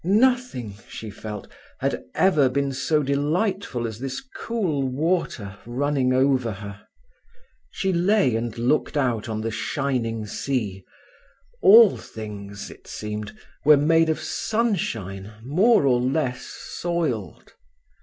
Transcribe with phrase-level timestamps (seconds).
[0.03, 1.47] Nothing, she felt,
[1.77, 6.87] had ever been so delightful as this cool water running over her.
[7.69, 10.83] She lay and looked out on the shining sea.
[11.61, 17.53] All things, it seemed, were made of sunshine more or less soiled.